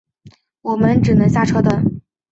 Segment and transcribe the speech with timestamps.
[0.63, 2.01] 我们只能下车等